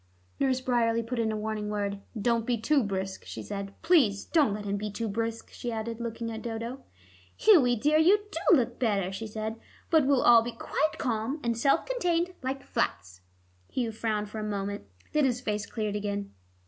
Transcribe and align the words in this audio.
Nurse 0.39 0.61
Bryerley 0.61 1.03
put 1.05 1.19
in 1.19 1.31
a 1.31 1.37
warning 1.37 1.69
word. 1.69 1.99
"Don't 2.19 2.43
be 2.47 2.57
too 2.57 2.81
brisk," 2.81 3.23
she 3.23 3.43
said. 3.43 3.75
"Please 3.83 4.25
don't 4.25 4.51
let 4.51 4.65
him 4.65 4.75
be 4.75 4.89
too 4.89 5.07
brisk," 5.07 5.51
she 5.53 5.71
added, 5.71 6.01
looking 6.01 6.31
at 6.31 6.41
Dodo. 6.41 6.83
"Hughie, 7.37 7.75
dear, 7.75 7.99
you 7.99 8.25
do 8.31 8.57
look 8.57 8.79
better," 8.79 9.11
she 9.11 9.27
said; 9.27 9.57
"but 9.91 10.07
we'll 10.07 10.23
all 10.23 10.41
be 10.41 10.53
quite 10.53 10.97
calm, 10.97 11.39
and 11.43 11.55
self 11.55 11.85
contained 11.85 12.33
like 12.41 12.63
flats." 12.63 13.21
Hugh 13.69 13.91
frowned 13.91 14.31
for 14.31 14.39
a 14.39 14.43
moment; 14.43 14.85
then 15.13 15.23
his 15.23 15.39
face 15.39 15.67
cleared 15.67 15.95
again. 15.95 16.31